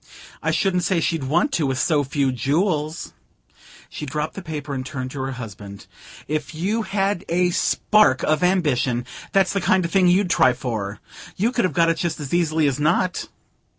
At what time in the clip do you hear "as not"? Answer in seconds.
12.65-13.27